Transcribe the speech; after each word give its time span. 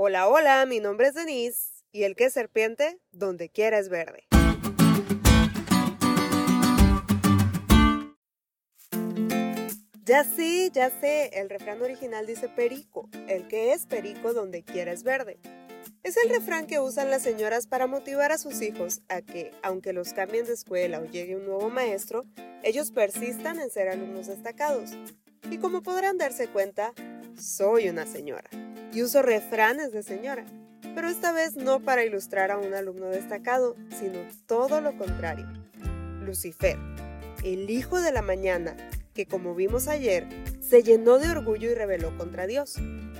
Hola, 0.00 0.28
hola, 0.28 0.64
mi 0.64 0.78
nombre 0.78 1.08
es 1.08 1.14
Denise 1.14 1.82
y 1.90 2.04
el 2.04 2.14
que 2.14 2.26
es 2.26 2.32
serpiente, 2.32 3.00
donde 3.10 3.48
quiera 3.48 3.80
es 3.80 3.88
verde. 3.88 4.28
Ya 10.04 10.22
sé, 10.22 10.70
ya 10.72 10.90
sé, 11.00 11.40
el 11.40 11.50
refrán 11.50 11.82
original 11.82 12.28
dice 12.28 12.48
perico, 12.48 13.10
el 13.26 13.48
que 13.48 13.72
es 13.72 13.86
perico 13.86 14.32
donde 14.34 14.62
quiera 14.62 14.92
es 14.92 15.02
verde. 15.02 15.40
Es 16.04 16.16
el 16.16 16.30
refrán 16.30 16.68
que 16.68 16.78
usan 16.78 17.10
las 17.10 17.22
señoras 17.22 17.66
para 17.66 17.88
motivar 17.88 18.30
a 18.30 18.38
sus 18.38 18.62
hijos 18.62 19.00
a 19.08 19.20
que, 19.20 19.50
aunque 19.64 19.92
los 19.92 20.12
cambien 20.12 20.46
de 20.46 20.52
escuela 20.52 21.00
o 21.00 21.06
llegue 21.06 21.34
un 21.34 21.44
nuevo 21.44 21.70
maestro, 21.70 22.24
ellos 22.62 22.92
persistan 22.92 23.58
en 23.58 23.68
ser 23.68 23.88
alumnos 23.88 24.28
destacados. 24.28 24.92
Y 25.50 25.58
como 25.58 25.82
podrán 25.82 26.18
darse 26.18 26.46
cuenta, 26.46 26.94
soy 27.36 27.88
una 27.88 28.06
señora 28.06 28.48
y 28.92 29.02
uso 29.02 29.22
refranes 29.22 29.92
de 29.92 30.02
señora, 30.02 30.44
pero 30.94 31.08
esta 31.08 31.32
vez 31.32 31.56
no 31.56 31.80
para 31.80 32.04
ilustrar 32.04 32.50
a 32.50 32.58
un 32.58 32.74
alumno 32.74 33.06
destacado, 33.06 33.76
sino 33.98 34.18
todo 34.46 34.80
lo 34.80 34.96
contrario. 34.96 35.46
Lucifer, 36.24 36.76
el 37.44 37.70
hijo 37.70 38.00
de 38.00 38.12
la 38.12 38.22
mañana, 38.22 38.76
que 39.14 39.26
como 39.26 39.54
vimos 39.54 39.88
ayer, 39.88 40.26
se 40.60 40.82
llenó 40.82 41.18
de 41.18 41.30
orgullo 41.30 41.70
y 41.70 41.74
rebeló 41.74 42.16
contra 42.16 42.46
Dios. 42.46 42.76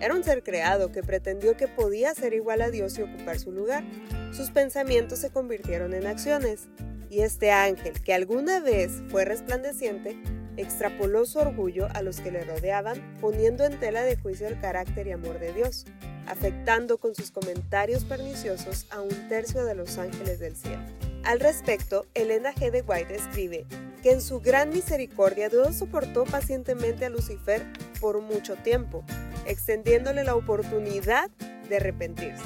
Era 0.00 0.14
un 0.14 0.24
ser 0.24 0.42
creado 0.42 0.92
que 0.92 1.02
pretendió 1.02 1.56
que 1.56 1.68
podía 1.68 2.14
ser 2.14 2.32
igual 2.32 2.62
a 2.62 2.70
Dios 2.70 2.98
y 2.98 3.02
ocupar 3.02 3.38
su 3.38 3.52
lugar. 3.52 3.84
Sus 4.32 4.50
pensamientos 4.50 5.18
se 5.18 5.30
convirtieron 5.30 5.94
en 5.94 6.06
acciones, 6.06 6.68
y 7.10 7.20
este 7.22 7.50
ángel, 7.50 8.00
que 8.02 8.14
alguna 8.14 8.60
vez 8.60 9.02
fue 9.08 9.24
resplandeciente, 9.24 10.16
extrapoló 10.60 11.24
su 11.26 11.38
orgullo 11.38 11.88
a 11.94 12.02
los 12.02 12.20
que 12.20 12.30
le 12.30 12.44
rodeaban, 12.44 13.00
poniendo 13.20 13.64
en 13.64 13.78
tela 13.78 14.02
de 14.02 14.16
juicio 14.16 14.46
el 14.46 14.60
carácter 14.60 15.06
y 15.06 15.12
amor 15.12 15.38
de 15.38 15.52
Dios, 15.52 15.86
afectando 16.26 16.98
con 16.98 17.14
sus 17.14 17.30
comentarios 17.30 18.04
perniciosos 18.04 18.86
a 18.90 19.00
un 19.00 19.28
tercio 19.28 19.64
de 19.64 19.74
los 19.74 19.98
ángeles 19.98 20.38
del 20.38 20.56
cielo. 20.56 20.82
Al 21.24 21.40
respecto, 21.40 22.06
Elena 22.14 22.54
G. 22.54 22.70
de 22.70 22.82
White 22.82 23.14
escribe 23.14 23.66
que 24.02 24.12
en 24.12 24.22
su 24.22 24.40
gran 24.40 24.70
misericordia 24.70 25.48
Dios 25.48 25.76
soportó 25.76 26.24
pacientemente 26.24 27.04
a 27.04 27.10
Lucifer 27.10 27.66
por 28.00 28.20
mucho 28.22 28.56
tiempo, 28.56 29.04
extendiéndole 29.46 30.24
la 30.24 30.34
oportunidad 30.34 31.30
de 31.68 31.76
arrepentirse. 31.76 32.42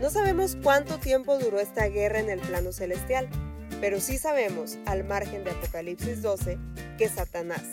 No 0.00 0.10
sabemos 0.10 0.56
cuánto 0.62 0.98
tiempo 0.98 1.38
duró 1.38 1.60
esta 1.60 1.86
guerra 1.86 2.20
en 2.20 2.28
el 2.28 2.40
plano 2.40 2.72
celestial, 2.72 3.28
pero 3.80 4.00
sí 4.00 4.18
sabemos, 4.18 4.78
al 4.86 5.04
margen 5.04 5.44
de 5.44 5.50
Apocalipsis 5.50 6.22
12, 6.22 6.58
que 7.02 7.08
Satanás, 7.08 7.64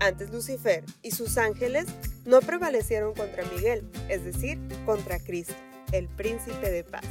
antes 0.00 0.30
Lucifer 0.30 0.82
y 1.02 1.10
sus 1.10 1.36
ángeles 1.36 1.84
no 2.24 2.40
prevalecieron 2.40 3.12
contra 3.12 3.44
Miguel, 3.44 3.86
es 4.08 4.24
decir, 4.24 4.58
contra 4.86 5.18
Cristo, 5.18 5.52
el 5.92 6.08
príncipe 6.08 6.70
de 6.70 6.82
paz. 6.82 7.04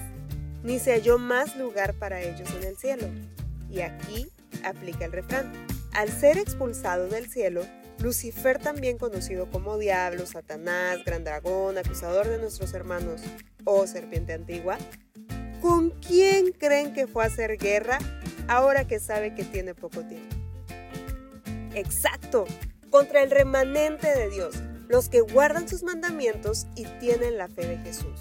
Ni 0.64 0.80
se 0.80 0.94
halló 0.94 1.20
más 1.20 1.56
lugar 1.58 1.94
para 1.94 2.23
ellos 2.23 2.50
en 2.59 2.64
el 2.64 2.75
cielo. 2.75 3.08
Y 3.70 3.81
aquí 3.81 4.31
aplica 4.64 5.06
el 5.06 5.12
refrán. 5.12 5.53
Al 5.94 6.09
ser 6.09 6.40
expulsado 6.40 7.08
del 7.08 7.30
cielo, 7.30 7.62
Lucifer, 8.00 8.58
también 8.58 8.97
conocido 8.97 9.47
como 9.52 9.78
Diablo, 9.78 10.25
Satanás, 10.25 11.06
Gran 11.06 11.23
Dragón, 11.23 11.78
acusador 11.78 12.28
de 12.28 12.40
nuestros 12.40 12.73
hermanos 12.73 13.22
o 13.64 13.86
serpiente 13.86 14.34
antigua, 14.34 14.80
¿con 15.62 15.92
quién 15.92 16.52
creen 16.52 16.94
que 16.94 17.06
fue 17.06 17.25
a 17.25 17.28
hacer 17.28 17.59
guerra 17.59 18.00
ahora 18.47 18.88
que 18.88 19.00
sabe 19.00 19.36
que 19.36 19.44
tiene 19.44 19.75
poco 19.75 20.03
tiempo. 20.03 20.39
Exacto, 21.80 22.45
contra 22.89 23.23
el 23.23 23.31
remanente 23.31 24.13
de 24.13 24.30
Dios, 24.30 24.55
los 24.89 25.08
que 25.08 25.22
guardan 25.22 25.69
sus 25.69 25.81
mandamientos 25.81 26.67
y 26.75 26.83
tienen 26.99 27.38
la 27.38 27.47
fe 27.47 27.66
de 27.66 27.77
Jesús. 27.77 28.19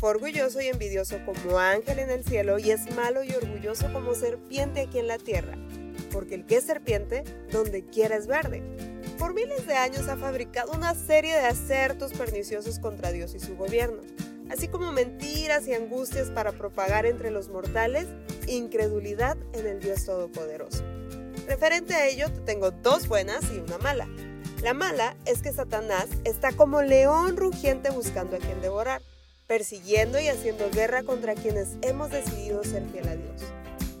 Fue 0.00 0.10
orgulloso 0.10 0.60
y 0.60 0.66
envidioso 0.66 1.18
como 1.24 1.60
ángel 1.60 2.00
en 2.00 2.10
el 2.10 2.24
cielo 2.24 2.58
y 2.58 2.72
es 2.72 2.92
malo 2.96 3.22
y 3.22 3.30
orgulloso 3.30 3.92
como 3.92 4.16
serpiente 4.16 4.80
aquí 4.80 4.98
en 4.98 5.06
la 5.06 5.18
tierra, 5.18 5.56
porque 6.10 6.34
el 6.34 6.44
que 6.44 6.56
es 6.56 6.64
serpiente, 6.64 7.22
donde 7.52 7.84
quiera 7.84 8.16
es 8.16 8.26
verde. 8.26 8.64
Por 9.16 9.32
miles 9.32 9.64
de 9.68 9.74
años 9.74 10.08
ha 10.08 10.16
fabricado 10.16 10.72
una 10.72 10.96
serie 10.96 11.34
de 11.34 11.46
acertos 11.46 12.12
perniciosos 12.12 12.80
contra 12.80 13.12
Dios 13.12 13.32
y 13.36 13.38
su 13.38 13.56
gobierno 13.56 14.02
así 14.50 14.66
como 14.68 14.92
mentiras 14.92 15.68
y 15.68 15.74
angustias 15.74 16.30
para 16.30 16.52
propagar 16.52 17.04
entre 17.04 17.30
los 17.30 17.50
mortales 17.50 18.06
incredulidad 18.46 19.36
en 19.52 19.66
el 19.66 19.78
Dios 19.78 20.06
Todopoderoso. 20.06 20.97
Referente 21.48 21.94
a 21.94 22.06
ello, 22.06 22.30
te 22.30 22.40
tengo 22.40 22.70
dos 22.70 23.08
buenas 23.08 23.42
y 23.50 23.56
una 23.58 23.78
mala. 23.78 24.06
La 24.62 24.74
mala 24.74 25.16
es 25.24 25.40
que 25.40 25.50
Satanás 25.50 26.06
está 26.24 26.52
como 26.52 26.82
león 26.82 27.38
rugiente 27.38 27.88
buscando 27.88 28.36
a 28.36 28.38
quien 28.38 28.60
devorar, 28.60 29.00
persiguiendo 29.46 30.20
y 30.20 30.28
haciendo 30.28 30.70
guerra 30.70 31.04
contra 31.04 31.34
quienes 31.34 31.78
hemos 31.80 32.10
decidido 32.10 32.62
ser 32.64 32.84
fiel 32.90 33.08
a 33.08 33.16
Dios. 33.16 33.42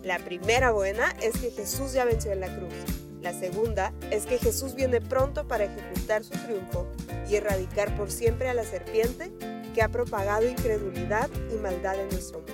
La 0.02 0.18
primera 0.18 0.72
buena 0.72 1.16
es 1.22 1.38
que 1.38 1.50
Jesús 1.50 1.94
ya 1.94 2.04
venció 2.04 2.32
en 2.32 2.40
la 2.40 2.54
cruz. 2.54 2.74
La 3.22 3.32
segunda 3.32 3.94
es 4.10 4.26
que 4.26 4.36
Jesús 4.36 4.74
viene 4.74 5.00
pronto 5.00 5.48
para 5.48 5.64
ejecutar 5.64 6.24
su 6.24 6.32
triunfo 6.44 6.86
y 7.30 7.36
erradicar 7.36 7.96
por 7.96 8.10
siempre 8.10 8.50
a 8.50 8.54
la 8.54 8.64
serpiente 8.64 9.32
que 9.74 9.80
ha 9.80 9.88
propagado 9.88 10.46
incredulidad 10.46 11.30
y 11.50 11.54
maldad 11.54 11.98
en 11.98 12.10
nuestro 12.10 12.40
mundo. 12.40 12.52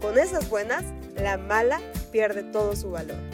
Con 0.00 0.18
esas 0.18 0.48
buenas, 0.48 0.82
la 1.14 1.36
mala 1.36 1.82
pierde 2.10 2.42
todo 2.42 2.74
su 2.74 2.90
valor. 2.90 3.33